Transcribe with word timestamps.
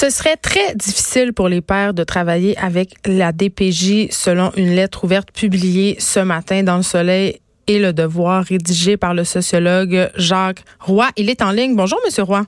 Ce 0.00 0.08
serait 0.08 0.38
très 0.38 0.74
difficile 0.76 1.34
pour 1.34 1.50
les 1.50 1.60
pères 1.60 1.92
de 1.92 2.04
travailler 2.04 2.56
avec 2.56 2.94
la 3.04 3.32
DPJ 3.32 4.08
selon 4.10 4.50
une 4.56 4.74
lettre 4.74 5.04
ouverte 5.04 5.30
publiée 5.30 5.96
ce 5.98 6.20
matin 6.20 6.62
dans 6.62 6.78
le 6.78 6.82
Soleil 6.82 7.38
et 7.66 7.78
le 7.78 7.92
Devoir 7.92 8.42
rédigée 8.42 8.96
par 8.96 9.12
le 9.12 9.24
sociologue 9.24 10.10
Jacques 10.16 10.64
Roy. 10.78 11.06
Il 11.18 11.28
est 11.28 11.42
en 11.42 11.50
ligne. 11.50 11.76
Bonjour, 11.76 11.98
Monsieur 12.06 12.22
Roy. 12.22 12.46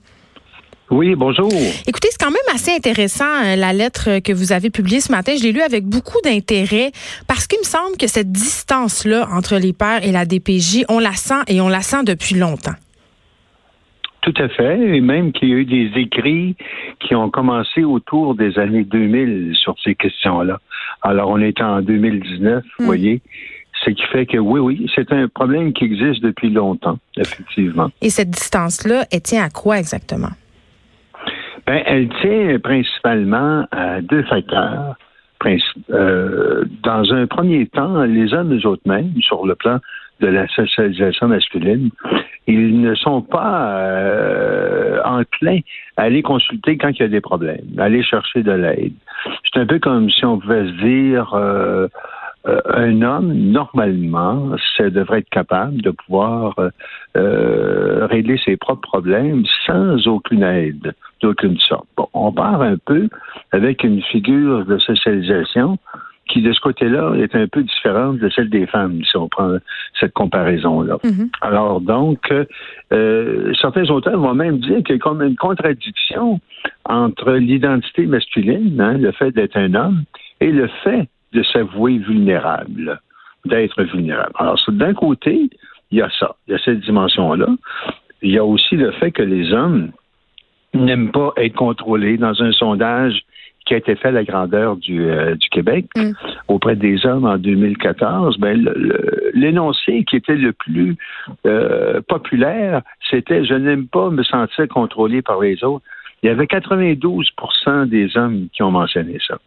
Oui, 0.90 1.14
bonjour. 1.14 1.52
Écoutez, 1.86 2.08
c'est 2.10 2.24
quand 2.24 2.30
même 2.30 2.54
assez 2.54 2.70
intéressant 2.70 3.44
euh, 3.44 3.54
la 3.54 3.74
lettre 3.74 4.20
que 4.20 4.32
vous 4.32 4.52
avez 4.52 4.70
publiée 4.70 5.02
ce 5.02 5.12
matin. 5.12 5.34
Je 5.36 5.42
l'ai 5.42 5.52
lue 5.52 5.60
avec 5.60 5.84
beaucoup 5.84 6.22
d'intérêt 6.24 6.90
parce 7.26 7.46
qu'il 7.46 7.58
me 7.58 7.64
semble 7.64 7.98
que 7.98 8.06
cette 8.06 8.32
distance-là 8.32 9.28
entre 9.30 9.56
les 9.56 9.74
pères 9.74 10.02
et 10.02 10.10
la 10.10 10.24
DPJ, 10.24 10.86
on 10.88 10.98
la 10.98 11.12
sent 11.12 11.42
et 11.48 11.60
on 11.60 11.68
la 11.68 11.82
sent 11.82 12.04
depuis 12.04 12.34
longtemps. 12.34 12.76
Tout 14.22 14.34
à 14.38 14.48
fait, 14.48 14.80
et 14.80 15.00
même 15.00 15.32
qu'il 15.32 15.48
y 15.48 15.52
a 15.52 15.56
eu 15.56 15.64
des 15.64 15.90
écrits 16.00 16.56
qui 17.00 17.14
ont 17.14 17.28
commencé 17.28 17.82
autour 17.82 18.34
des 18.34 18.58
années 18.58 18.84
2000 18.84 19.54
sur 19.54 19.74
ces 19.82 19.94
questions-là. 19.94 20.60
Alors, 21.02 21.28
on 21.28 21.38
est 21.38 21.60
en 21.60 21.82
2019, 21.82 22.62
vous 22.78 22.84
hmm. 22.84 22.86
voyez. 22.86 23.22
Ce 23.84 23.90
qui 23.90 24.02
fait 24.04 24.26
que 24.26 24.38
oui, 24.38 24.60
oui, 24.60 24.90
c'est 24.94 25.12
un 25.12 25.26
problème 25.26 25.72
qui 25.72 25.84
existe 25.84 26.22
depuis 26.22 26.50
longtemps, 26.50 26.98
effectivement. 27.16 27.90
Et 28.00 28.10
cette 28.10 28.30
distance-là, 28.30 29.06
elle 29.10 29.22
tient 29.22 29.42
à 29.42 29.50
quoi 29.50 29.78
exactement? 29.78 30.30
Ben, 31.66 31.82
elle 31.84 32.08
tient 32.20 32.60
principalement 32.60 33.66
à 33.72 34.00
deux 34.00 34.22
facteurs. 34.24 34.96
Euh, 35.90 36.64
dans 36.82 37.12
un 37.12 37.26
premier 37.26 37.66
temps, 37.66 38.02
les 38.04 38.32
hommes 38.32 38.52
eux-mêmes, 38.52 39.12
sur 39.20 39.46
le 39.46 39.54
plan 39.54 39.78
de 40.20 40.28
la 40.28 40.46
socialisation 40.48 41.28
masculine, 41.28 41.90
ils 42.46 42.80
ne 42.80 42.94
sont 42.94 43.22
pas 43.22 43.76
euh, 43.78 45.00
enclins 45.04 45.60
à 45.96 46.02
aller 46.02 46.22
consulter 46.22 46.76
quand 46.76 46.90
il 46.90 47.00
y 47.00 47.04
a 47.04 47.08
des 47.08 47.20
problèmes, 47.20 47.66
à 47.78 47.84
aller 47.84 48.02
chercher 48.02 48.42
de 48.42 48.52
l'aide. 48.52 48.94
C'est 49.52 49.60
un 49.60 49.66
peu 49.66 49.78
comme 49.78 50.10
si 50.10 50.24
on 50.24 50.38
pouvait 50.38 50.66
se 50.66 50.84
dire 50.84 51.34
euh, 51.34 51.86
euh, 52.48 52.60
un 52.74 53.02
homme, 53.02 53.32
normalement, 53.32 54.56
ça 54.76 54.90
devrait 54.90 55.20
être 55.20 55.30
capable 55.30 55.80
de 55.80 55.90
pouvoir 55.90 56.56
régler 57.14 58.40
ses 58.44 58.56
propres 58.56 58.88
problèmes 58.88 59.44
sans 59.66 60.06
aucune 60.08 60.42
aide 60.42 60.94
d'aucune 61.20 61.58
sorte. 61.58 61.86
Bon, 61.96 62.08
on 62.14 62.32
part 62.32 62.62
un 62.62 62.76
peu 62.84 63.08
avec 63.52 63.84
une 63.84 64.02
figure 64.02 64.64
de 64.64 64.78
socialisation 64.78 65.78
qui, 66.32 66.40
de 66.40 66.52
ce 66.52 66.60
côté-là, 66.60 67.12
est 67.16 67.34
un 67.34 67.46
peu 67.46 67.62
différente 67.62 68.18
de 68.18 68.30
celle 68.30 68.48
des 68.48 68.66
femmes, 68.66 69.02
si 69.04 69.16
on 69.18 69.28
prend 69.28 69.58
cette 70.00 70.14
comparaison-là. 70.14 70.96
Mhm. 71.04 71.28
Alors, 71.42 71.80
donc, 71.82 72.32
euh, 72.92 73.52
certains 73.60 73.88
auteurs 73.90 74.18
vont 74.18 74.34
même 74.34 74.58
dire 74.58 74.78
qu'il 74.82 74.96
y 74.96 74.98
a 74.98 74.98
comme 74.98 75.22
une 75.22 75.36
contradiction 75.36 76.40
entre 76.86 77.32
l'identité 77.32 78.06
masculine, 78.06 78.80
hein, 78.80 78.96
le 78.96 79.12
fait 79.12 79.32
d'être 79.32 79.56
un 79.56 79.74
homme, 79.74 80.04
et 80.40 80.50
le 80.50 80.68
fait 80.82 81.06
de 81.34 81.42
s'avouer 81.42 81.98
vulnérable, 81.98 83.00
d'être 83.44 83.82
vulnérable. 83.82 84.32
Alors, 84.36 84.58
d'un 84.68 84.94
côté, 84.94 85.50
il 85.90 85.98
y 85.98 86.02
a 86.02 86.08
ça, 86.18 86.36
il 86.48 86.52
y 86.52 86.54
a 86.54 86.58
cette 86.58 86.80
dimension-là. 86.80 87.48
Il 88.22 88.30
y 88.30 88.38
a 88.38 88.44
aussi 88.44 88.76
le 88.76 88.92
fait 88.92 89.10
que 89.10 89.22
les 89.22 89.52
hommes 89.52 89.92
n'aiment 90.72 91.12
pas 91.12 91.34
être 91.36 91.56
contrôlés 91.56 92.16
dans 92.16 92.42
un 92.42 92.52
sondage 92.52 93.20
qui 93.72 93.76
a 93.76 93.78
été 93.78 93.94
fait 93.96 94.08
à 94.08 94.12
la 94.12 94.24
grandeur 94.24 94.76
du, 94.76 95.08
euh, 95.08 95.34
du 95.34 95.48
Québec 95.48 95.86
mm. 95.96 96.10
auprès 96.48 96.76
des 96.76 97.06
hommes 97.06 97.24
en 97.24 97.38
2014, 97.38 98.36
ben, 98.38 98.70
l'énoncé 99.32 100.04
qui 100.04 100.16
était 100.16 100.36
le 100.36 100.52
plus 100.52 100.96
euh, 101.46 102.02
populaire, 102.06 102.82
c'était 103.10 103.46
je 103.46 103.54
n'aime 103.54 103.86
pas 103.86 104.10
me 104.10 104.22
sentir 104.24 104.68
contrôlé 104.68 105.22
par 105.22 105.40
les 105.40 105.64
autres. 105.64 105.84
Il 106.22 106.26
y 106.26 106.30
avait 106.30 106.44
92% 106.44 107.88
des 107.88 108.14
hommes 108.18 108.48
qui 108.52 108.62
ont 108.62 108.70
mentionné 108.70 109.18
ça. 109.26 109.38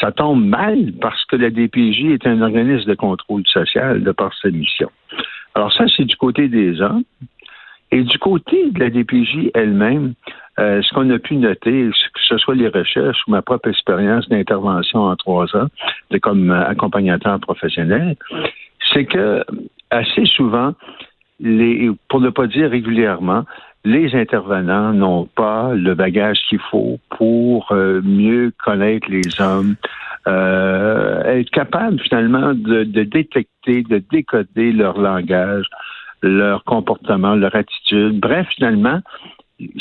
Ça 0.00 0.10
tombe 0.10 0.44
mal 0.44 0.92
parce 1.00 1.24
que 1.26 1.36
la 1.36 1.50
DPJ 1.50 2.06
est 2.06 2.26
un 2.26 2.42
organisme 2.42 2.90
de 2.90 2.96
contrôle 2.96 3.44
social 3.46 4.02
de 4.02 4.10
par 4.10 4.34
sa 4.42 4.50
mission. 4.50 4.90
Alors 5.54 5.72
ça, 5.72 5.84
c'est 5.96 6.04
du 6.04 6.16
côté 6.16 6.48
des 6.48 6.80
hommes. 6.80 7.04
Et 7.92 8.02
du 8.02 8.18
côté 8.18 8.70
de 8.70 8.80
la 8.80 8.88
DPJ 8.88 9.50
elle-même, 9.54 10.14
euh, 10.58 10.80
ce 10.82 10.92
qu'on 10.94 11.08
a 11.10 11.18
pu 11.18 11.36
noter, 11.36 11.90
que 11.90 12.20
ce 12.26 12.38
soit 12.38 12.54
les 12.54 12.68
recherches 12.68 13.18
ou 13.26 13.30
ma 13.30 13.42
propre 13.42 13.68
expérience 13.68 14.28
d'intervention 14.30 15.00
en 15.00 15.14
trois 15.16 15.54
ans, 15.54 15.66
de 16.10 16.18
comme 16.18 16.50
euh, 16.50 16.66
accompagnateur 16.66 17.38
professionnel, 17.40 18.16
c'est 18.92 19.04
que 19.04 19.44
assez 19.90 20.24
souvent, 20.24 20.72
les, 21.38 21.90
pour 22.08 22.22
ne 22.22 22.30
pas 22.30 22.46
dire 22.46 22.70
régulièrement, 22.70 23.44
les 23.84 24.14
intervenants 24.14 24.94
n'ont 24.94 25.26
pas 25.26 25.74
le 25.74 25.94
bagage 25.94 26.38
qu'il 26.48 26.60
faut 26.70 26.98
pour 27.10 27.72
euh, 27.72 28.00
mieux 28.02 28.52
connaître 28.64 29.10
les 29.10 29.40
hommes, 29.40 29.76
être 30.26 31.50
capable 31.50 31.98
finalement 32.00 32.54
de, 32.54 32.84
de, 32.84 33.02
détecter, 33.02 33.82
de 33.82 34.02
décoder 34.10 34.72
leur 34.72 34.98
langage, 34.98 35.66
leur 36.22 36.64
comportement, 36.64 37.34
leur 37.34 37.54
attitude. 37.54 38.20
Bref, 38.20 38.46
finalement, 38.54 39.00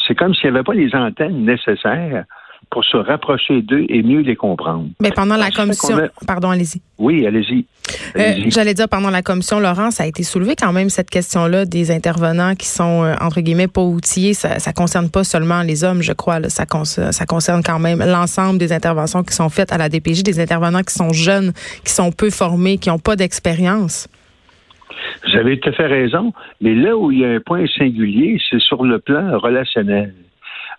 c'est 0.07 0.15
comme 0.15 0.33
s'il 0.33 0.49
n'y 0.51 0.57
avait 0.57 0.63
pas 0.63 0.73
les 0.73 0.93
antennes 0.95 1.45
nécessaires 1.45 2.25
pour 2.69 2.85
se 2.85 2.95
rapprocher 2.95 3.61
d'eux 3.61 3.85
et 3.89 4.01
mieux 4.01 4.21
les 4.21 4.35
comprendre. 4.35 4.87
Mais 5.01 5.11
pendant 5.11 5.35
la 5.35 5.51
commission, 5.51 5.97
pardon, 6.25 6.51
allez-y. 6.51 6.81
Oui, 6.97 7.25
allez-y. 7.27 7.65
Euh, 8.15 8.45
j'allais 8.47 8.73
dire 8.73 8.87
pendant 8.87 9.09
la 9.09 9.21
commission, 9.21 9.59
Laurent, 9.59 9.91
ça 9.91 10.03
a 10.03 10.05
été 10.05 10.23
soulevé 10.23 10.55
quand 10.55 10.71
même 10.71 10.89
cette 10.89 11.09
question-là 11.09 11.65
des 11.65 11.91
intervenants 11.91 12.55
qui 12.55 12.67
sont 12.67 13.03
euh, 13.03 13.15
entre 13.19 13.41
guillemets 13.41 13.67
pas 13.67 13.81
outillés. 13.81 14.33
Ça, 14.33 14.59
ça 14.59 14.71
concerne 14.71 15.09
pas 15.09 15.25
seulement 15.25 15.63
les 15.63 15.83
hommes, 15.83 16.01
je 16.01 16.13
crois. 16.13 16.39
Ça, 16.49 16.65
ça 17.11 17.25
concerne 17.25 17.61
quand 17.61 17.79
même 17.79 17.99
l'ensemble 17.99 18.57
des 18.57 18.71
interventions 18.71 19.23
qui 19.23 19.35
sont 19.35 19.49
faites 19.49 19.73
à 19.73 19.77
la 19.77 19.89
DPJ, 19.89 20.23
des 20.23 20.39
intervenants 20.39 20.83
qui 20.83 20.93
sont 20.93 21.11
jeunes, 21.11 21.51
qui 21.83 21.91
sont 21.91 22.11
peu 22.11 22.29
formés, 22.29 22.77
qui 22.77 22.89
n'ont 22.89 22.99
pas 22.99 23.17
d'expérience. 23.17 24.07
Vous 25.25 25.35
avez 25.37 25.59
tout 25.59 25.69
à 25.69 25.71
fait 25.71 25.87
raison. 25.87 26.33
Mais 26.61 26.75
là 26.75 26.97
où 26.97 27.11
il 27.11 27.19
y 27.19 27.25
a 27.25 27.29
un 27.29 27.39
point 27.39 27.65
singulier, 27.67 28.39
c'est 28.49 28.61
sur 28.61 28.83
le 28.83 28.99
plan 28.99 29.37
relationnel. 29.39 30.13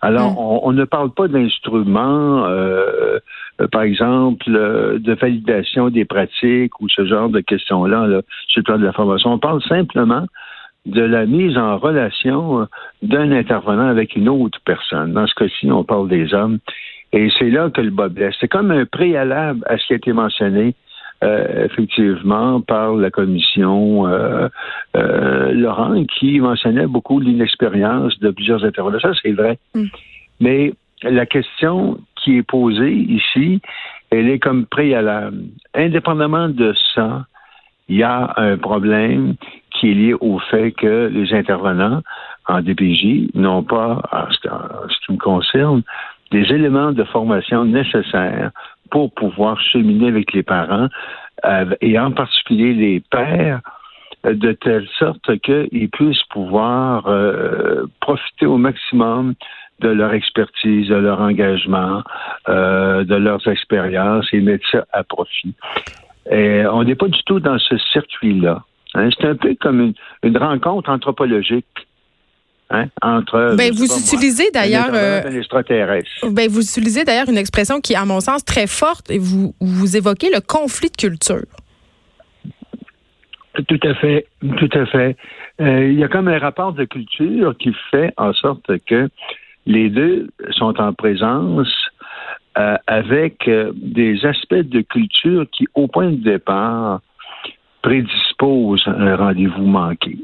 Alors, 0.01 0.33
mm. 0.33 0.59
on, 0.63 0.71
ne 0.73 0.83
parle 0.83 1.11
pas 1.11 1.29
d'instruments, 1.29 2.45
euh, 2.45 3.19
euh, 3.61 3.67
par 3.71 3.83
exemple, 3.83 4.45
euh, 4.49 4.99
de 4.99 5.13
validation 5.13 5.89
des 5.89 6.03
pratiques 6.03 6.79
ou 6.81 6.89
ce 6.89 7.05
genre 7.05 7.29
de 7.29 7.39
questions-là 7.39 8.07
là, 8.07 8.21
sur 8.47 8.59
le 8.59 8.63
plan 8.63 8.77
de 8.77 8.85
la 8.85 8.91
formation. 8.91 9.31
On 9.31 9.39
parle 9.39 9.63
simplement 9.63 10.25
de 10.85 11.01
la 11.01 11.25
mise 11.25 11.57
en 11.57 11.77
relation 11.77 12.67
d'un 13.01 13.31
intervenant 13.31 13.87
avec 13.87 14.17
une 14.17 14.27
autre 14.27 14.59
personne. 14.65 15.13
Dans 15.13 15.25
ce 15.25 15.35
cas-ci, 15.35 15.71
on 15.71 15.85
parle 15.85 16.09
des 16.09 16.33
hommes. 16.33 16.59
Et 17.13 17.29
c'est 17.39 17.49
là 17.49 17.69
que 17.69 17.79
le 17.79 17.91
bas 17.91 18.09
blesse. 18.09 18.35
C'est 18.41 18.49
comme 18.49 18.71
un 18.71 18.85
préalable 18.85 19.63
à 19.67 19.77
ce 19.77 19.85
qui 19.87 19.93
a 19.93 19.95
été 19.95 20.11
mentionné 20.11 20.75
euh, 21.23 21.65
effectivement 21.65 22.59
par 22.59 22.95
la 22.95 23.09
commission 23.09 24.05
euh, 24.07 24.49
euh, 24.97 25.53
Laurent 25.53 26.03
qui 26.05 26.39
mentionnait 26.41 26.87
beaucoup 26.87 27.19
l'inexpérience 27.19 28.19
de 28.19 28.29
plusieurs 28.31 28.65
intervenants. 28.65 28.99
Ça, 28.99 29.11
c'est 29.21 29.31
vrai. 29.31 29.57
Mm. 29.73 29.85
Mais 30.41 30.73
la 31.03 31.25
question 31.25 31.99
qui 32.15 32.37
est 32.37 32.43
posée 32.43 32.91
ici, 32.91 33.61
elle 34.09 34.27
est 34.27 34.39
comme 34.39 34.65
préalable. 34.65 35.37
Indépendamment 35.73 36.49
de 36.49 36.73
ça, 36.93 37.25
il 37.87 37.97
y 37.97 38.03
a 38.03 38.33
un 38.35 38.57
problème 38.57 39.35
qui 39.71 39.91
est 39.91 39.93
lié 39.93 40.13
au 40.19 40.39
fait 40.39 40.71
que 40.71 41.09
les 41.13 41.33
intervenants 41.33 42.01
en 42.47 42.61
DPJ 42.61 43.33
n'ont 43.33 43.63
pas, 43.63 44.01
en 44.11 44.29
ce 44.29 45.05
qui 45.05 45.13
me 45.13 45.17
concerne, 45.17 45.83
des 46.31 46.51
éléments 46.51 46.91
de 46.91 47.03
formation 47.05 47.63
nécessaires 47.63 48.51
pour 48.93 49.11
pouvoir 49.11 49.59
cheminer 49.59 50.07
avec 50.07 50.33
les 50.33 50.43
parents 50.43 50.87
euh, 51.45 51.65
et 51.81 51.97
en 51.97 52.11
particulier 52.11 52.73
les 52.73 52.99
pères 52.99 53.61
euh, 54.23 54.35
de 54.35 54.51
telle 54.51 54.87
sorte 54.99 55.35
qu'ils 55.39 55.89
puissent 55.89 56.27
pouvoir 56.29 57.07
euh, 57.07 57.85
profiter 58.01 58.45
au 58.45 58.57
maximum 58.57 59.33
de 59.79 59.89
leur 59.89 60.13
expertise, 60.13 60.89
de 60.89 60.95
leur 60.95 61.19
engagement, 61.19 62.03
de 62.47 63.15
leurs 63.15 63.45
expériences 63.47 64.27
et 64.31 64.39
mettre 64.39 64.65
ça 64.69 64.85
à 64.93 65.03
profit. 65.03 65.55
Et 66.29 66.63
on 66.67 66.83
n'est 66.83 66.95
pas 66.95 67.07
du 67.07 67.21
tout 67.23 67.39
dans 67.39 67.57
ce 67.57 67.75
circuit-là. 67.77 68.61
Hein. 68.93 69.09
C'est 69.17 69.27
un 69.27 69.35
peu 69.35 69.55
comme 69.59 69.93
une 70.21 70.37
rencontre 70.37 70.89
anthropologique. 70.91 71.87
Hein, 72.75 72.87
entre 73.03 73.55
ben, 73.55 73.71
vous 73.71 73.85
utilisez 73.85 74.49
d'ailleurs 74.51 74.89
euh, 74.93 75.21
ben, 76.31 76.49
vous 76.49 76.61
utilisez 76.61 77.03
d'ailleurs 77.03 77.29
une 77.29 77.37
expression 77.37 77.79
qui 77.79 77.93
est 77.93 77.97
à 77.97 78.05
mon 78.05 78.19
sens 78.19 78.43
très 78.43 78.65
forte 78.65 79.11
et 79.11 79.19
vous 79.19 79.53
vous 79.61 79.95
évoquez 79.95 80.31
le 80.33 80.41
conflit 80.41 80.89
de 80.89 80.97
culture. 80.97 81.45
Tout 83.67 83.79
à 83.83 83.93
fait, 83.93 84.25
tout 84.57 84.69
à 84.73 84.87
fait. 84.87 85.15
Euh, 85.61 85.87
il 85.87 85.99
y 85.99 86.03
a 86.03 86.07
comme 86.07 86.27
un 86.27 86.39
rapport 86.39 86.73
de 86.73 86.85
culture 86.85 87.55
qui 87.59 87.75
fait 87.91 88.11
en 88.17 88.33
sorte 88.33 88.65
que 88.87 89.07
les 89.67 89.91
deux 89.91 90.29
sont 90.57 90.81
en 90.81 90.93
présence 90.93 91.71
euh, 92.57 92.75
avec 92.87 93.47
des 93.75 94.25
aspects 94.25 94.55
de 94.55 94.81
culture 94.81 95.45
qui, 95.51 95.67
au 95.75 95.87
point 95.87 96.09
de 96.09 96.23
départ, 96.23 97.01
prédisposent 97.83 98.87
un 98.87 99.15
rendez-vous 99.15 99.67
manqué. 99.67 100.17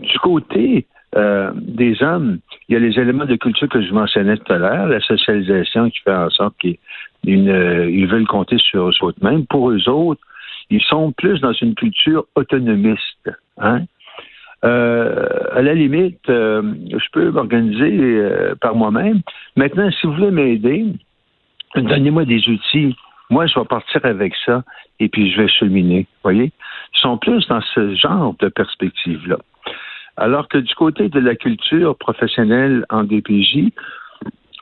Du 0.00 0.18
côté 0.18 0.86
euh, 1.16 1.50
des 1.54 2.02
hommes, 2.02 2.38
il 2.68 2.74
y 2.74 2.76
a 2.76 2.80
les 2.80 2.98
éléments 2.98 3.24
de 3.24 3.36
culture 3.36 3.68
que 3.68 3.80
je 3.80 3.92
mentionnais 3.92 4.36
tout 4.36 4.52
à 4.52 4.58
l'heure, 4.58 4.88
la 4.88 5.00
socialisation 5.00 5.90
qui 5.90 6.00
fait 6.00 6.14
en 6.14 6.30
sorte 6.30 6.54
qu'ils 6.58 6.78
ils 7.24 8.06
veulent 8.06 8.26
compter 8.26 8.58
sur 8.58 8.88
eux-mêmes. 8.88 9.46
Pour 9.46 9.70
eux 9.70 9.88
autres, 9.88 10.20
ils 10.70 10.82
sont 10.82 11.12
plus 11.12 11.40
dans 11.40 11.52
une 11.52 11.74
culture 11.74 12.26
autonomiste. 12.34 13.30
Hein? 13.58 13.84
Euh, 14.64 15.26
à 15.52 15.62
la 15.62 15.74
limite, 15.74 16.28
euh, 16.28 16.74
je 16.90 17.10
peux 17.12 17.30
m'organiser 17.30 17.92
euh, 17.92 18.54
par 18.60 18.74
moi-même. 18.74 19.20
Maintenant, 19.56 19.90
si 19.90 20.06
vous 20.06 20.14
voulez 20.14 20.30
m'aider, 20.30 20.86
donnez-moi 21.76 22.24
des 22.24 22.48
outils. 22.48 22.96
Moi, 23.30 23.46
je 23.46 23.58
vais 23.58 23.66
partir 23.66 24.04
avec 24.04 24.34
ça 24.44 24.64
et 25.00 25.08
puis 25.08 25.30
je 25.30 25.42
vais 25.42 25.48
cheminer. 25.48 26.06
Voyez, 26.22 26.50
ils 26.94 27.00
sont 27.00 27.18
plus 27.18 27.46
dans 27.46 27.60
ce 27.60 27.94
genre 27.94 28.34
de 28.40 28.48
perspective-là. 28.48 29.38
Alors 30.18 30.48
que 30.48 30.58
du 30.58 30.74
côté 30.74 31.08
de 31.08 31.20
la 31.20 31.36
culture 31.36 31.96
professionnelle 31.96 32.84
en 32.90 33.04
DPJ, 33.04 33.70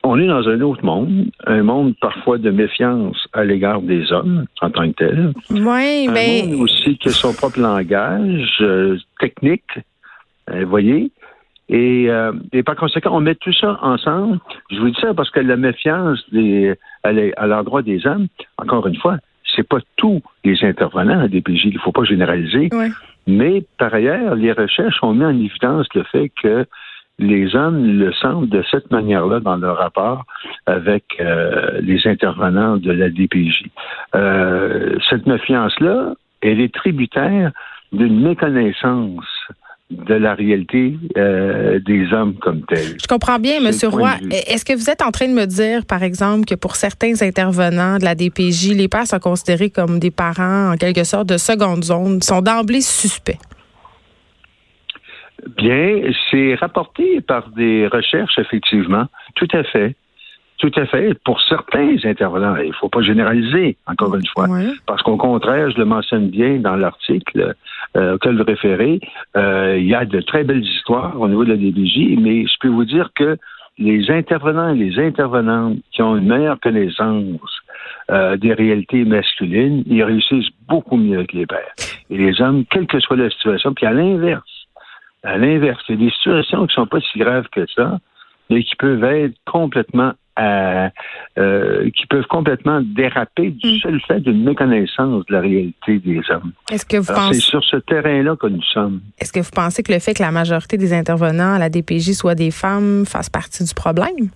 on 0.03 0.19
est 0.19 0.27
dans 0.27 0.47
un 0.47 0.61
autre 0.61 0.85
monde, 0.85 1.31
un 1.47 1.63
monde 1.63 1.95
parfois 1.99 2.37
de 2.37 2.51
méfiance 2.51 3.27
à 3.33 3.43
l'égard 3.43 3.81
des 3.81 4.11
hommes 4.13 4.45
en 4.61 4.69
tant 4.69 4.87
que 4.89 4.95
tel. 4.95 5.33
Oui, 5.49 6.07
mais. 6.07 6.43
Un 6.43 6.49
monde 6.49 6.61
aussi 6.61 6.97
qui 6.97 7.09
a 7.09 7.11
son 7.11 7.33
propre 7.33 7.59
langage 7.59 8.57
euh, 8.61 8.97
technique, 9.19 9.79
vous 10.47 10.67
voyez. 10.67 11.11
Et, 11.69 12.05
euh, 12.09 12.31
et, 12.53 12.63
par 12.63 12.75
conséquent, 12.75 13.09
on 13.13 13.19
met 13.19 13.35
tout 13.35 13.51
ça 13.51 13.77
ensemble. 13.81 14.39
Je 14.71 14.79
vous 14.79 14.89
dis 14.89 15.01
ça 15.01 15.13
parce 15.13 15.29
que 15.31 15.41
la 15.41 15.57
méfiance 15.57 16.23
des, 16.31 16.75
à 17.03 17.47
l'endroit 17.47 17.81
des 17.81 18.05
hommes, 18.07 18.27
encore 18.57 18.87
une 18.87 18.95
fois, 18.95 19.17
c'est 19.55 19.67
pas 19.67 19.79
tous 19.97 20.21
les 20.45 20.63
intervenants 20.63 21.19
à 21.19 21.27
DPJ, 21.27 21.65
il 21.65 21.73
ne 21.73 21.79
faut 21.79 21.91
pas 21.91 22.03
généraliser. 22.03 22.69
Mais 23.27 23.63
par 23.77 23.93
ailleurs, 23.93 24.35
les 24.35 24.53
recherches 24.53 25.03
ont 25.03 25.13
mis 25.13 25.25
en 25.25 25.37
évidence 25.37 25.87
le 25.93 26.03
fait 26.03 26.31
que 26.41 26.65
les 27.19 27.55
hommes 27.55 27.99
le 27.99 28.13
sentent 28.13 28.49
de 28.49 28.63
cette 28.69 28.91
manière-là 28.91 29.39
dans 29.39 29.57
leur 29.57 29.77
rapport 29.77 30.23
avec 30.65 31.03
euh, 31.19 31.79
les 31.81 32.07
intervenants 32.07 32.77
de 32.77 32.91
la 32.91 33.09
DPJ. 33.09 33.65
Euh, 34.15 34.97
cette 35.09 35.25
méfiance-là, 35.25 36.13
elle 36.41 36.61
est 36.61 36.73
tributaire 36.73 37.51
d'une 37.91 38.21
méconnaissance 38.21 39.25
de 39.89 40.15
la 40.15 40.33
réalité 40.33 40.97
euh, 41.15 41.79
des 41.79 42.11
hommes 42.11 42.35
comme 42.35 42.65
tels. 42.65 42.97
Je 43.01 43.07
comprends 43.07 43.39
bien, 43.39 43.57
M. 43.57 43.71
Roy. 43.89 44.15
Est-ce 44.31 44.65
que 44.65 44.73
vous 44.73 44.89
êtes 44.89 45.01
en 45.01 45.11
train 45.11 45.27
de 45.27 45.33
me 45.33 45.45
dire, 45.45 45.85
par 45.85 46.03
exemple, 46.03 46.45
que 46.45 46.55
pour 46.55 46.75
certains 46.75 47.21
intervenants 47.21 47.97
de 47.97 48.03
la 48.03 48.13
DPJ, 48.13 48.73
les 48.73 48.89
pères 48.89 49.07
sont 49.07 49.19
considérés 49.19 49.69
comme 49.69 49.99
des 49.99 50.11
parents, 50.11 50.73
en 50.73 50.75
quelque 50.75 51.05
sorte, 51.05 51.27
de 51.27 51.37
seconde 51.37 51.85
zone, 51.85 52.21
sont 52.21 52.41
d'emblée 52.41 52.81
suspects? 52.81 53.37
Bien, 55.55 56.01
c'est 56.29 56.55
rapporté 56.55 57.21
par 57.21 57.49
des 57.51 57.87
recherches, 57.87 58.37
effectivement. 58.39 59.05
Tout 59.35 59.47
à 59.53 59.63
fait. 59.63 59.95
Tout 60.57 60.71
à 60.75 60.85
fait. 60.87 61.13
Pour 61.23 61.39
certains 61.41 61.97
intervenants, 62.03 62.55
il 62.55 62.69
ne 62.69 62.73
faut 62.73 62.89
pas 62.89 63.01
généraliser, 63.01 63.77
encore 63.85 64.15
une 64.15 64.25
fois. 64.25 64.47
Parce 64.87 65.03
qu'au 65.03 65.17
contraire, 65.17 65.69
je 65.69 65.77
le 65.77 65.85
mentionne 65.85 66.29
bien 66.29 66.57
dans 66.57 66.75
l'article 66.75 67.53
euh, 67.95 68.15
auquel 68.15 68.37
vous 68.37 68.43
référez, 68.43 68.99
euh, 69.35 69.77
il 69.77 69.87
y 69.87 69.93
a 69.93 70.05
de 70.05 70.19
très 70.21 70.43
belles 70.43 70.65
histoires 70.65 71.19
au 71.19 71.27
niveau 71.27 71.45
de 71.45 71.51
la 71.51 71.57
DBJ, 71.57 72.19
mais 72.19 72.45
je 72.45 72.53
peux 72.59 72.69
vous 72.69 72.85
dire 72.85 73.11
que 73.15 73.37
les 73.77 74.09
intervenants 74.09 74.73
et 74.73 74.77
les 74.77 74.99
intervenantes 74.99 75.77
qui 75.91 76.01
ont 76.01 76.17
une 76.17 76.27
meilleure 76.27 76.59
connaissance 76.59 77.39
euh, 78.09 78.35
des 78.37 78.53
réalités 78.53 79.05
masculines, 79.05 79.83
ils 79.85 80.03
réussissent 80.03 80.49
beaucoup 80.67 80.97
mieux 80.97 81.23
que 81.25 81.37
les 81.37 81.45
pères. 81.45 81.73
Et 82.09 82.17
les 82.17 82.41
hommes, 82.41 82.65
quelle 82.65 82.87
que 82.87 82.99
soit 82.99 83.17
la 83.17 83.29
situation, 83.29 83.73
puis 83.73 83.85
à 83.85 83.93
l'inverse, 83.93 84.67
à 85.23 85.37
l'inverse, 85.37 85.83
il 85.89 85.99
y 85.99 86.03
a 86.03 86.05
des 86.05 86.11
situations 86.11 86.65
qui 86.65 86.71
ne 86.71 86.83
sont 86.83 86.87
pas 86.87 87.01
si 87.01 87.19
graves 87.19 87.47
que 87.51 87.65
ça, 87.75 87.99
mais 88.49 88.63
qui 88.63 88.75
peuvent 88.75 89.03
être 89.03 89.35
complètement 89.45 90.13
euh, 90.39 91.89
qui 91.95 92.05
peuvent 92.07 92.27
complètement 92.27 92.81
déraper 92.81 93.51
du 93.51 93.73
mm. 93.73 93.79
seul 93.79 94.01
fait 94.07 94.19
d'une 94.19 94.43
méconnaissance 94.43 95.25
de 95.25 95.33
la 95.33 95.41
réalité 95.41 95.99
des 95.99 96.21
hommes. 96.29 96.51
Est-ce 96.71 96.85
que 96.85 96.97
vous 96.97 97.13
pensez... 97.13 97.39
C'est 97.39 97.49
sur 97.49 97.63
ce 97.63 97.77
terrain-là 97.77 98.35
que 98.35 98.47
nous 98.47 98.61
sommes. 98.61 99.01
Est-ce 99.19 99.33
que 99.33 99.39
vous 99.39 99.51
pensez 99.53 99.83
que 99.83 99.91
le 99.91 99.99
fait 99.99 100.13
que 100.13 100.21
la 100.21 100.31
majorité 100.31 100.77
des 100.77 100.93
intervenants 100.93 101.53
à 101.53 101.59
la 101.59 101.69
DPJ 101.69 102.11
soient 102.13 102.35
des 102.35 102.51
femmes 102.51 103.05
fasse 103.05 103.29
partie 103.29 103.63
du 103.63 103.73
problème? 103.73 104.29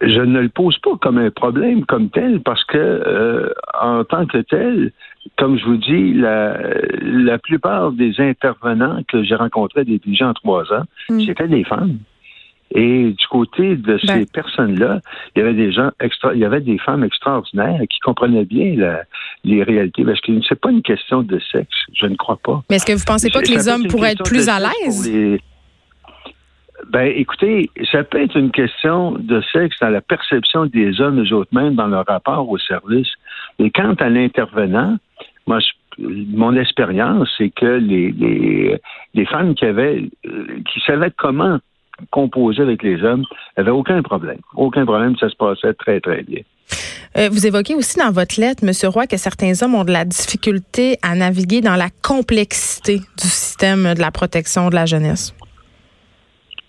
Je 0.00 0.20
ne 0.20 0.40
le 0.40 0.48
pose 0.48 0.76
pas 0.78 0.96
comme 1.00 1.18
un 1.18 1.30
problème 1.30 1.84
comme 1.84 2.10
tel 2.10 2.40
parce 2.40 2.64
que 2.64 2.76
euh, 2.76 3.52
en 3.80 4.02
tant 4.02 4.26
que 4.26 4.38
tel, 4.38 4.90
comme 5.38 5.56
je 5.58 5.64
vous 5.64 5.76
dis, 5.76 6.14
la, 6.14 6.56
la 7.00 7.38
plupart 7.38 7.92
des 7.92 8.14
intervenants 8.18 9.00
que 9.06 9.22
j'ai 9.22 9.36
rencontrés 9.36 9.80
à 9.80 9.84
DPJ 9.84 10.22
en 10.22 10.34
trois 10.34 10.72
ans, 10.72 10.84
mm. 11.08 11.20
c'était 11.20 11.48
des 11.48 11.64
femmes. 11.64 11.98
Et 12.74 13.10
du 13.10 13.26
côté 13.28 13.76
de 13.76 13.98
ces 13.98 14.06
ben. 14.06 14.26
personnes-là, 14.32 15.00
il 15.34 15.40
y 15.40 15.42
avait 15.42 15.54
des 15.54 15.72
gens 15.72 15.90
extra, 16.00 16.32
il 16.32 16.40
y 16.40 16.44
avait 16.44 16.60
des 16.60 16.78
femmes 16.78 17.04
extraordinaires 17.04 17.80
qui 17.90 17.98
comprenaient 18.00 18.44
bien 18.44 18.74
les 19.44 19.62
réalités, 19.62 20.04
parce 20.04 20.20
que 20.20 20.32
c'est 20.48 20.60
pas 20.60 20.70
une 20.70 20.82
question 20.82 21.22
de 21.22 21.38
sexe, 21.50 21.76
je 21.94 22.06
ne 22.06 22.16
crois 22.16 22.38
pas. 22.42 22.62
Mais 22.70 22.76
est-ce 22.76 22.86
que 22.86 22.92
vous 22.92 23.04
pensez 23.04 23.30
pas 23.30 23.42
que 23.42 23.50
les 23.50 23.68
hommes 23.68 23.86
pourraient 23.88 24.12
être 24.12 24.24
plus 24.24 24.48
à 24.48 24.58
l'aise? 24.58 25.40
Ben, 26.90 27.12
écoutez, 27.14 27.70
ça 27.90 28.02
peut 28.02 28.20
être 28.20 28.36
une 28.36 28.50
question 28.50 29.12
de 29.12 29.40
sexe 29.52 29.76
dans 29.80 29.88
la 29.88 30.00
perception 30.00 30.66
des 30.66 31.00
hommes 31.00 31.22
eux 31.22 31.32
autres 31.32 31.54
mêmes 31.54 31.74
dans 31.74 31.86
leur 31.86 32.04
rapport 32.06 32.48
au 32.48 32.58
service. 32.58 33.08
Et 33.58 33.70
quant 33.70 33.94
à 33.94 34.08
l'intervenant, 34.08 34.96
moi, 35.46 35.60
mon 35.98 36.56
expérience, 36.56 37.28
c'est 37.38 37.50
que 37.50 37.66
les, 37.66 38.10
les, 38.12 38.80
les 39.14 39.26
femmes 39.26 39.54
qui 39.54 39.64
avaient, 39.64 40.04
euh, 40.26 40.60
qui 40.72 40.80
savaient 40.80 41.12
comment 41.16 41.58
composé 42.10 42.62
avec 42.62 42.82
les 42.82 43.02
hommes, 43.02 43.24
il 43.56 43.62
n'y 43.62 43.68
avait 43.68 43.70
aucun 43.70 44.02
problème. 44.02 44.38
Aucun 44.54 44.84
problème, 44.84 45.16
ça 45.16 45.28
se 45.28 45.36
passait 45.36 45.74
très, 45.74 46.00
très 46.00 46.22
bien. 46.22 46.42
Euh, 47.18 47.28
vous 47.30 47.46
évoquez 47.46 47.74
aussi 47.74 47.98
dans 47.98 48.10
votre 48.10 48.40
lettre, 48.40 48.64
M. 48.64 48.72
Roy, 48.90 49.06
que 49.06 49.18
certains 49.18 49.52
hommes 49.62 49.74
ont 49.74 49.84
de 49.84 49.92
la 49.92 50.04
difficulté 50.04 50.96
à 51.02 51.14
naviguer 51.14 51.60
dans 51.60 51.76
la 51.76 51.88
complexité 52.02 52.96
du 52.98 53.28
système 53.28 53.94
de 53.94 54.00
la 54.00 54.10
protection 54.10 54.70
de 54.70 54.74
la 54.74 54.86
jeunesse. 54.86 55.34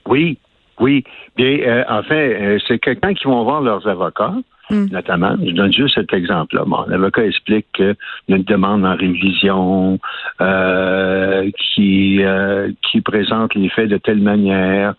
Oui, 0.07 0.37
oui. 0.79 1.03
Bien, 1.37 1.59
euh, 1.59 1.83
en 1.87 2.03
fait, 2.03 2.41
euh, 2.41 2.59
c'est 2.67 2.79
quelqu'un 2.79 3.13
qui 3.13 3.23
vont 3.23 3.43
voir 3.43 3.61
leurs 3.61 3.87
avocats 3.87 4.35
Hmm. 4.69 4.85
notamment. 4.91 5.35
Je 5.45 5.51
donne 5.51 5.73
juste 5.73 5.95
cet 5.95 6.13
exemple-là. 6.13 6.63
L'avocat 6.87 7.25
explique 7.25 7.65
qu'il 7.73 7.95
y 8.29 8.33
a 8.33 8.37
une 8.37 8.43
demande 8.43 8.85
en 8.85 8.95
révision 8.95 9.99
euh, 10.39 11.51
qui, 11.57 12.23
euh, 12.23 12.71
qui 12.81 13.01
présente 13.01 13.55
les 13.55 13.67
faits 13.67 13.89
de 13.89 13.97
telle 13.97 14.21
manière. 14.21 14.93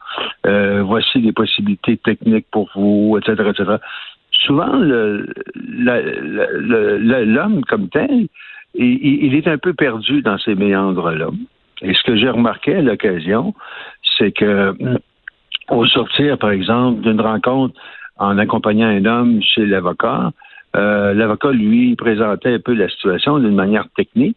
Euh, 0.47 0.83
voici 0.83 1.19
les 1.19 1.33
possibilités 1.33 1.97
techniques 1.97 2.47
pour 2.51 2.69
vous, 2.75 3.17
etc., 3.19 3.51
etc. 3.51 3.77
Souvent, 4.33 4.77
l'homme 4.77 5.25
comme 7.67 7.89
tel, 7.89 8.27
il, 8.75 9.25
il, 9.25 9.35
est 9.35 9.49
un 9.49 9.57
peu 9.57 9.73
perdu 9.73 10.21
dans 10.21 10.37
ces 10.37 10.55
méandres-là. 10.57 11.29
Et 11.81 11.95
ce 11.95 12.03
que 12.03 12.17
j'ai 12.17 12.29
remarqué 12.29 12.77
à 12.77 12.83
l'occasion, 12.83 13.55
c'est 14.19 14.33
que 14.33 14.75
au 15.71 15.87
sortir, 15.87 16.37
par 16.37 16.51
exemple, 16.51 17.01
d'une 17.01 17.21
rencontre 17.21 17.75
en 18.19 18.39
accompagnant 18.39 18.89
un 18.89 19.05
homme 19.05 19.43
chez 19.43 19.67
l'avocat. 19.67 20.33
Euh, 20.77 21.15
l'avocat, 21.15 21.53
lui, 21.53 21.95
présentait 21.97 22.55
un 22.55 22.59
peu 22.59 22.75
la 22.75 22.89
situation 22.89 23.39
d'une 23.39 23.55
manière 23.55 23.89
technique. 23.97 24.37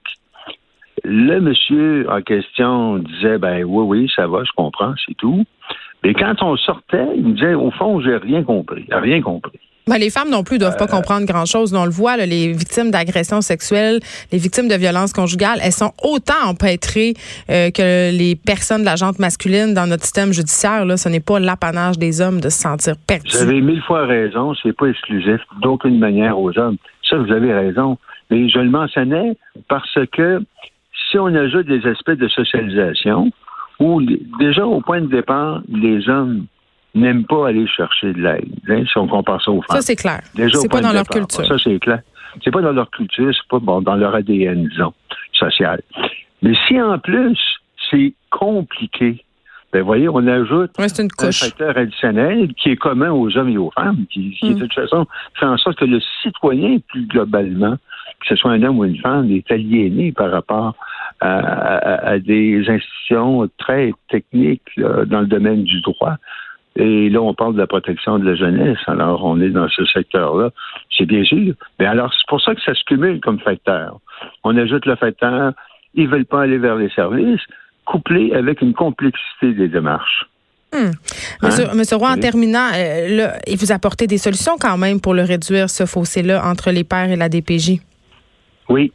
Le 1.03 1.39
monsieur 1.39 2.09
en 2.09 2.21
question 2.21 2.97
disait, 2.97 3.37
ben 3.37 3.63
oui, 3.63 3.83
oui, 3.85 4.11
ça 4.15 4.27
va, 4.27 4.43
je 4.43 4.51
comprends, 4.55 4.93
c'est 5.05 5.15
tout. 5.15 5.45
Mais 6.03 6.13
quand 6.13 6.41
on 6.41 6.55
sortait, 6.57 7.07
il 7.15 7.23
me 7.23 7.33
disait, 7.33 7.53
au 7.53 7.71
fond, 7.71 7.99
j'ai 8.01 8.17
rien 8.17 8.43
compris, 8.43 8.85
rien 8.91 9.21
compris. 9.21 9.59
Ben, 9.87 9.97
les 9.97 10.09
femmes 10.09 10.29
non 10.29 10.43
plus 10.43 10.57
doivent 10.57 10.77
pas 10.77 10.85
euh, 10.85 10.87
comprendre 10.87 11.25
grand-chose. 11.25 11.73
On 11.73 11.85
le 11.85 11.91
voit, 11.91 12.17
les 12.17 12.51
victimes 12.51 12.91
d'agressions 12.91 13.41
sexuelles, 13.41 13.99
les 14.31 14.37
victimes 14.37 14.67
de 14.67 14.75
violences 14.75 15.13
conjugales, 15.13 15.59
elles 15.63 15.71
sont 15.71 15.93
autant 16.03 16.45
empêtrées 16.45 17.13
euh, 17.49 17.71
que 17.71 18.11
les 18.11 18.35
personnes 18.35 18.81
de 18.81 18.85
la 18.85 18.95
jante 18.95 19.19
masculine 19.19 19.73
dans 19.73 19.87
notre 19.87 20.03
système 20.03 20.33
judiciaire. 20.33 20.85
Là, 20.85 20.97
ce 20.97 21.09
n'est 21.09 21.19
pas 21.21 21.39
l'apanage 21.39 21.97
des 21.97 22.21
hommes 22.21 22.41
de 22.41 22.49
se 22.49 22.61
sentir 22.61 22.95
perdus. 23.07 23.35
Vous 23.35 23.43
avez 23.43 23.61
mille 23.61 23.81
fois 23.81 24.05
raison. 24.05 24.53
C'est 24.61 24.75
pas 24.75 24.87
exclusif 24.87 25.39
d'aucune 25.61 25.99
manière 25.99 26.37
aux 26.37 26.57
hommes. 26.57 26.77
Ça, 27.09 27.17
vous 27.17 27.31
avez 27.31 27.53
raison. 27.53 27.97
Mais 28.29 28.49
je 28.49 28.59
le 28.59 28.69
mentionnais 28.69 29.37
parce 29.69 29.97
que 30.11 30.41
si 31.09 31.17
on 31.17 31.27
ajoute 31.27 31.67
des 31.67 31.85
aspects 31.87 32.11
de 32.11 32.27
socialisation, 32.27 33.31
où 33.79 34.01
déjà 34.39 34.65
au 34.65 34.81
point 34.81 35.01
de 35.01 35.07
départ, 35.07 35.61
les 35.69 36.09
hommes 36.09 36.45
n'aiment 36.97 37.25
pas 37.25 37.49
aller 37.49 37.67
chercher 37.67 38.13
de 38.13 38.21
l'aide, 38.21 38.49
hein, 38.69 38.83
si 38.85 38.97
on 38.97 39.07
compare 39.07 39.41
ça 39.41 39.51
aux 39.51 39.61
femmes. 39.61 39.77
Ça, 39.77 39.81
c'est 39.81 39.95
clair. 39.95 40.21
C'est 40.35 40.71
pas 40.71 40.81
dans 40.81 40.93
leur 40.93 41.07
culture. 41.07 41.45
Ça, 41.45 41.55
c'est 41.63 41.79
clair. 41.79 42.01
C'est 42.43 42.51
pas 42.51 42.61
dans 42.61 42.71
leur 42.71 42.89
culture, 42.91 43.31
c'est 43.33 43.47
pas 43.49 43.59
bon, 43.59 43.81
dans 43.81 43.95
leur 43.95 44.13
ADN, 44.13 44.67
disons, 44.67 44.93
social. 45.33 45.81
Mais 46.41 46.53
si 46.67 46.79
en 46.79 46.99
plus, 46.99 47.39
c'est 47.89 48.13
compliqué, 48.29 49.23
ben 49.73 49.81
voyez, 49.81 50.07
on 50.07 50.25
ajoute 50.27 50.71
un 50.79 51.31
facteur 51.31 51.77
additionnel 51.77 52.53
qui 52.53 52.69
est 52.69 52.77
commun 52.77 53.11
aux 53.11 53.35
hommes 53.37 53.49
et 53.49 53.57
aux 53.57 53.71
femmes, 53.71 54.05
qui, 54.09 54.31
qui 54.39 54.53
de 54.53 54.59
toute 54.59 54.73
façon 54.73 55.05
fait 55.37 55.45
en 55.45 55.57
sorte 55.57 55.77
que 55.77 55.85
le 55.85 55.99
citoyen, 56.21 56.77
plus 56.87 57.05
globalement, 57.05 57.75
que 58.19 58.27
ce 58.27 58.35
soit 58.35 58.51
un 58.51 58.63
homme 58.63 58.79
ou 58.79 58.85
une 58.85 58.97
femme, 58.97 59.29
est 59.31 59.49
aliéné 59.51 60.11
par 60.11 60.31
rapport 60.31 60.75
à, 61.19 62.19
des 62.19 62.63
institutions 62.67 63.49
très 63.57 63.91
techniques 64.09 64.69
dans 64.77 65.21
le 65.21 65.27
domaine 65.27 65.63
du 65.63 65.81
droit. 65.81 66.15
Et 66.77 67.09
là, 67.09 67.21
on 67.21 67.33
parle 67.33 67.53
de 67.53 67.59
la 67.59 67.67
protection 67.67 68.19
de 68.19 68.25
la 68.25 68.35
jeunesse. 68.35 68.77
Alors, 68.85 69.25
on 69.25 69.41
est 69.41 69.49
dans 69.49 69.67
ce 69.67 69.83
secteur-là. 69.85 70.51
C'est 70.95 71.05
bien 71.05 71.23
sûr. 71.23 71.55
Mais 71.79 71.87
alors, 71.87 72.13
c'est 72.13 72.27
pour 72.27 72.39
ça 72.39 72.53
que 72.53 72.61
ça 72.61 72.75
se 72.75 72.83
cumule 72.85 73.19
comme 73.19 73.39
facteur. 73.39 73.99
On 74.43 74.55
ajoute 74.55 74.85
le 74.85 74.95
facteur, 74.95 75.53
ils 75.95 76.07
veulent 76.07 76.25
pas 76.25 76.43
aller 76.43 76.59
vers 76.59 76.75
les 76.75 76.89
services, 76.89 77.41
couplé 77.85 78.31
avec 78.33 78.61
une 78.61 78.73
complexité 78.73 79.53
des 79.53 79.67
démarches. 79.67 80.27
Hmm. 80.71 80.91
Monsieur, 81.41 81.65
hein? 81.65 81.97
Roy, 81.97 82.11
en 82.11 82.19
terminant, 82.19 82.69
euh, 82.75 83.29
vous 83.57 83.71
apportez 83.71 84.05
des 84.05 84.17
solutions 84.17 84.57
quand 84.59 84.77
même 84.77 85.01
pour 85.01 85.15
le 85.15 85.23
réduire, 85.23 85.69
ce 85.69 85.85
fossé-là, 85.85 86.45
entre 86.45 86.71
les 86.71 86.83
pères 86.83 87.09
et 87.09 87.15
la 87.15 87.29
DPJ. 87.29 87.79
Oui, 88.69 88.91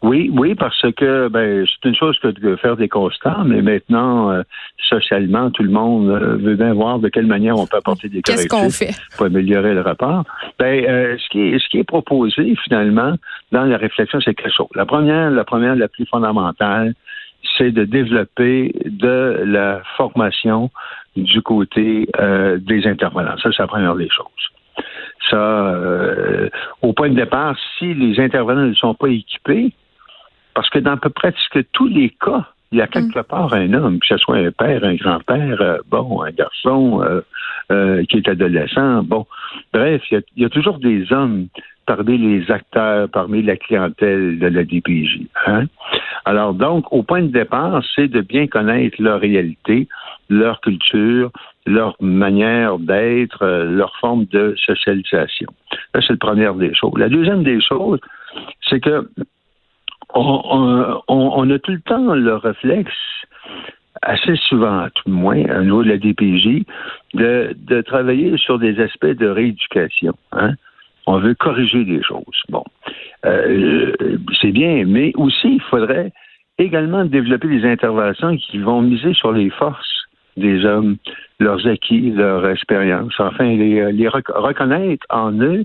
oui, 0.00 0.30
oui, 0.32 0.54
parce 0.54 0.80
que 0.96 1.28
ben, 1.28 1.66
c'est 1.66 1.88
une 1.88 1.96
chose 1.96 2.16
que 2.20 2.28
de 2.28 2.54
faire 2.56 2.76
des 2.76 2.88
constats, 2.88 3.42
mais 3.44 3.62
maintenant, 3.62 4.30
euh, 4.30 4.42
socialement, 4.88 5.50
tout 5.50 5.64
le 5.64 5.70
monde 5.70 6.08
euh, 6.08 6.36
veut 6.36 6.54
bien 6.54 6.72
voir 6.72 7.00
de 7.00 7.08
quelle 7.08 7.26
manière 7.26 7.56
on 7.56 7.66
peut 7.66 7.78
apporter 7.78 8.08
des 8.08 8.22
correctifs 8.22 8.48
qu'on 8.48 8.70
fait? 8.70 8.94
pour 9.16 9.26
améliorer 9.26 9.74
le 9.74 9.80
rapport. 9.80 10.22
Ben, 10.60 10.84
euh, 10.84 11.16
ce, 11.18 11.28
qui 11.30 11.40
est, 11.40 11.58
ce 11.58 11.68
qui 11.68 11.78
est 11.78 11.84
proposé 11.84 12.54
finalement 12.62 13.14
dans 13.50 13.64
la 13.64 13.76
réflexion, 13.76 14.20
c'est 14.20 14.34
quelque 14.34 14.54
chose. 14.54 14.68
La 14.76 14.86
première, 14.86 15.32
la 15.32 15.44
première, 15.44 15.74
la 15.74 15.88
plus 15.88 16.06
fondamentale, 16.06 16.94
c'est 17.56 17.72
de 17.72 17.84
développer 17.84 18.72
de 18.84 19.42
la 19.46 19.82
formation 19.96 20.70
du 21.16 21.42
côté 21.42 22.08
des 22.58 22.86
intervenants. 22.86 23.36
Ça, 23.38 23.50
c'est 23.50 23.62
la 23.62 23.66
première 23.66 23.94
des 23.94 24.08
choses 24.08 24.26
ça, 25.30 25.74
au 26.80 26.94
point 26.94 27.10
de 27.10 27.14
départ, 27.14 27.54
si 27.78 27.92
les 27.92 28.18
intervenants 28.18 28.66
ne 28.66 28.74
sont 28.74 28.94
pas 28.94 29.08
équipés, 29.08 29.74
parce 30.58 30.70
que 30.70 30.80
dans 30.80 30.94
à 30.94 30.96
peu 30.96 31.10
près 31.10 31.32
tous 31.72 31.86
les 31.86 32.10
cas, 32.10 32.48
il 32.72 32.78
y 32.78 32.82
a 32.82 32.88
quelque 32.88 33.20
mm. 33.20 33.24
part 33.30 33.54
un 33.54 33.72
homme, 33.74 34.00
que 34.00 34.08
ce 34.08 34.16
soit 34.16 34.38
un 34.38 34.50
père, 34.50 34.82
un 34.82 34.96
grand-père, 34.96 35.62
euh, 35.62 35.78
bon, 35.88 36.20
un 36.20 36.32
garçon 36.32 37.00
euh, 37.00 37.20
euh, 37.70 38.02
qui 38.06 38.16
est 38.16 38.28
adolescent, 38.28 39.04
bon. 39.04 39.24
Bref, 39.72 40.02
il 40.10 40.20
y, 40.36 40.44
a, 40.44 40.48
toujours 40.48 40.80
des 40.80 41.12
hommes 41.12 41.46
parmi 41.86 42.18
les 42.18 42.50
acteurs, 42.50 43.08
parmi 43.08 43.40
la 43.40 43.56
clientèle 43.56 44.40
de 44.40 44.48
la 44.48 44.64
DPJ. 44.64 45.20
Hein? 45.46 45.66
Alors 46.24 46.54
donc, 46.54 46.92
au 46.92 47.04
point 47.04 47.22
de 47.22 47.28
départ, 47.28 47.80
c'est 47.94 48.08
de 48.08 48.20
bien 48.20 48.48
connaître 48.48 49.00
leur 49.00 49.20
réalité, 49.20 49.86
leur 50.28 50.60
culture, 50.60 51.30
leur 51.66 51.94
manière 52.00 52.80
d'être, 52.80 53.46
leur 53.46 53.96
forme 54.00 54.24
de 54.24 54.56
socialisation. 54.56 55.46
Ça, 55.94 56.00
c'est 56.00 56.14
la 56.14 56.16
première 56.16 56.54
des 56.54 56.74
choses. 56.74 56.94
La 56.96 57.08
deuxième 57.08 57.44
des 57.44 57.60
choses, 57.60 58.00
c'est 58.68 58.80
que 58.80 59.08
on, 60.14 61.50
a 61.50 61.58
tout 61.58 61.72
le 61.72 61.80
temps 61.80 62.14
le 62.14 62.36
réflexe, 62.36 62.92
assez 64.02 64.36
souvent, 64.36 64.86
tout 64.94 65.08
le 65.08 65.14
moins, 65.14 65.58
au 65.58 65.62
niveau 65.62 65.82
de 65.82 65.90
la 65.90 65.98
DPJ, 65.98 66.64
de, 67.14 67.80
travailler 67.82 68.36
sur 68.38 68.58
des 68.58 68.80
aspects 68.80 69.06
de 69.06 69.28
rééducation. 69.28 70.14
Hein. 70.32 70.54
On 71.06 71.18
veut 71.18 71.34
corriger 71.34 71.84
des 71.84 72.02
choses. 72.02 72.42
Bon, 72.48 72.64
euh, 73.24 73.92
c'est 74.40 74.52
bien, 74.52 74.84
mais 74.86 75.12
aussi, 75.16 75.54
il 75.54 75.62
faudrait 75.62 76.12
également 76.58 77.04
développer 77.04 77.48
des 77.48 77.64
interventions 77.64 78.36
qui 78.36 78.58
vont 78.58 78.82
miser 78.82 79.14
sur 79.14 79.32
les 79.32 79.50
forces 79.50 79.86
des 80.36 80.64
hommes, 80.64 80.96
leurs 81.40 81.66
acquis, 81.66 82.10
leur 82.10 82.48
expérience, 82.48 83.12
enfin, 83.18 83.44
les, 83.44 83.90
les 83.92 84.08
reconnaître 84.08 85.04
en 85.10 85.32
eux 85.32 85.64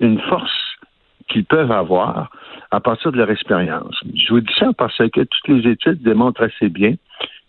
une 0.00 0.18
force 0.20 0.76
qu'ils 1.28 1.44
peuvent 1.44 1.72
avoir 1.72 2.30
à 2.74 2.80
partir 2.80 3.12
de 3.12 3.18
leur 3.18 3.30
expérience. 3.30 3.94
Je 4.14 4.32
vous 4.32 4.40
dis 4.40 4.52
ça 4.58 4.72
parce 4.76 4.96
que 4.96 5.20
toutes 5.20 5.48
les 5.48 5.70
études 5.70 6.02
démontrent 6.02 6.42
assez 6.42 6.68
bien 6.68 6.94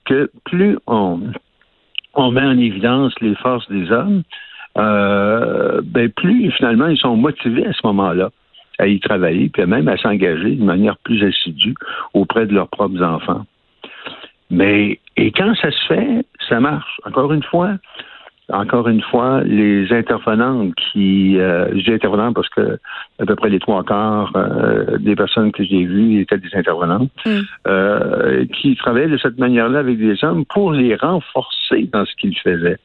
que 0.06 0.30
plus 0.44 0.78
on, 0.86 1.18
met 2.32 2.42
en 2.42 2.58
évidence 2.58 3.14
les 3.22 3.34
forces 3.36 3.68
des 3.70 3.92
hommes, 3.92 4.22
euh, 4.78 5.82
ben 5.84 6.10
plus 6.10 6.52
finalement 6.52 6.88
ils 6.88 6.98
sont 6.98 7.16
motivés 7.16 7.66
à 7.66 7.74
ce 7.74 7.86
moment-là 7.86 8.30
à 8.78 8.88
y 8.88 9.00
travailler, 9.00 9.50
puis 9.50 9.66
même 9.66 9.88
à 9.88 9.98
s'engager 9.98 10.52
de 10.52 10.64
manière 10.64 10.98
plus 10.98 11.24
assidue 11.24 11.76
auprès 12.14 12.46
de 12.46 12.54
leurs 12.54 12.68
propres 12.68 13.02
enfants. 13.02 13.46
Mais 14.52 15.00
et 15.18 15.32
quand 15.32 15.56
ça 15.56 15.72
se 15.72 15.86
fait, 15.88 16.26
ça 16.50 16.60
marche. 16.60 17.00
Encore 17.06 17.34
une 17.34 17.44
fois, 17.44 17.78
encore 18.52 18.88
une 18.88 19.02
fois, 19.02 19.42
les 19.44 19.92
intervenantes 19.92 20.74
qui, 20.76 21.40
euh, 21.40 21.68
je 21.76 21.84
dis 21.84 21.92
intervenantes 21.92 22.36
parce 22.36 22.50
que 22.50 22.78
à 23.20 23.26
peu 23.26 23.36
près 23.36 23.50
les 23.50 23.60
trois 23.60 23.84
quarts 23.84 24.32
euh, 24.36 24.98
des 25.00 25.16
personnes 25.16 25.52
que 25.52 25.64
j'ai 25.64 25.86
vues 25.86 26.22
étaient 26.22 26.38
des 26.38 26.54
intervenantes, 26.54 27.10
mm. 27.26 27.40
euh, 27.68 28.46
qui 28.46 28.76
travaillaient 28.76 29.10
de 29.10 29.18
cette 29.18 29.40
manière-là 29.40 29.80
avec 29.80 29.98
des 29.98 30.24
hommes 30.24 30.46
pour 30.46 30.74
les 30.74 30.96
renforcer 30.96 31.90
dans 31.92 32.06
ce 32.06 32.16
qu'ils 32.16 32.38
faisaient 32.38 32.78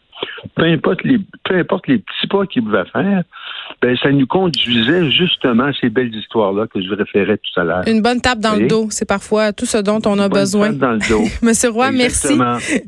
peu 0.54 0.64
importe 0.64 1.02
les, 1.04 1.18
peu 1.44 1.56
importe 1.58 1.86
les 1.86 1.98
petits 1.98 2.26
pas 2.28 2.46
qu'ils 2.46 2.62
pouvaient 2.62 2.84
faire, 2.92 3.22
ben, 3.82 3.96
ça 4.02 4.10
nous 4.10 4.26
conduisait 4.26 5.10
justement 5.10 5.64
à 5.64 5.72
ces 5.72 5.88
belles 5.88 6.14
histoires-là 6.14 6.66
que 6.66 6.82
je 6.82 6.92
référais 6.94 7.38
tout 7.38 7.60
à 7.60 7.64
l'heure. 7.64 7.82
Une 7.86 8.02
bonne 8.02 8.20
tape 8.20 8.40
dans 8.40 8.54
le 8.54 8.66
dos, 8.66 8.88
c'est 8.90 9.08
parfois 9.08 9.52
tout 9.52 9.66
ce 9.66 9.78
dont 9.78 10.00
on 10.06 10.18
a 10.18 10.26
Une 10.26 10.28
besoin. 10.28 10.68
Tape 10.68 10.78
dans 10.78 10.92
le 10.92 11.08
dos. 11.08 11.24
Monsieur 11.42 11.70
Roy, 11.70 11.92
merci. 11.92 12.38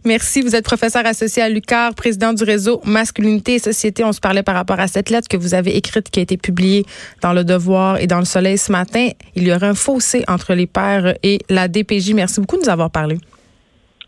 Merci. 0.05 0.43
Vous 0.43 0.55
êtes 0.55 0.65
professeur 0.65 1.07
associé 1.07 1.43
à 1.43 1.49
l'UCAR, 1.49 1.95
président 1.95 2.33
du 2.33 2.45
réseau 2.45 2.81
Masculinité 2.85 3.55
et 3.55 3.59
Société. 3.59 4.05
On 4.05 4.13
se 4.13 4.21
parlait 4.21 4.43
par 4.43 4.55
rapport 4.55 4.81
à 4.81 4.87
cette 4.87 5.11
lettre 5.11 5.29
que 5.29 5.37
vous 5.37 5.55
avez 5.55 5.77
écrite 5.77 6.11
qui 6.11 6.21
a 6.21 6.23
été 6.23 6.37
publiée 6.37 6.85
dans 7.23 7.33
Le 7.33 7.45
Devoir 7.45 7.99
et 7.99 8.07
dans 8.07 8.19
Le 8.19 8.25
Soleil 8.25 8.59
ce 8.59 8.73
matin. 8.73 9.09
Il 9.35 9.47
y 9.47 9.53
aurait 9.53 9.69
un 9.69 9.75
fossé 9.75 10.25
entre 10.29 10.55
les 10.55 10.67
pères 10.67 11.15
et 11.23 11.39
la 11.49 11.69
DPJ. 11.69 12.13
Merci 12.15 12.41
beaucoup 12.41 12.57
de 12.57 12.63
nous 12.63 12.71
avoir 12.71 12.91
parlé. 12.91 13.19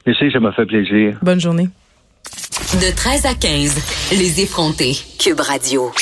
Merci, 0.06 0.30
ça 0.30 0.40
m'a 0.40 0.52
fait 0.52 0.66
plaisir. 0.66 1.18
Bonne 1.22 1.40
journée. 1.40 1.68
De 2.80 2.90
13 2.90 3.26
à 3.26 3.34
15, 3.34 3.72
les 4.12 4.40
effrontés. 4.40 4.96
Cube 5.18 5.40
Radio. 5.40 5.90